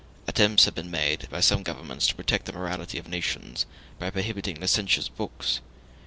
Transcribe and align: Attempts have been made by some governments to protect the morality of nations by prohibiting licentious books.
Attempts 0.27 0.65
have 0.65 0.73
been 0.73 0.89
made 0.89 1.29
by 1.29 1.41
some 1.41 1.61
governments 1.61 2.07
to 2.07 2.15
protect 2.15 2.45
the 2.47 2.53
morality 2.53 2.97
of 2.97 3.07
nations 3.07 3.67
by 3.99 4.09
prohibiting 4.09 4.59
licentious 4.59 5.07
books. 5.09 5.59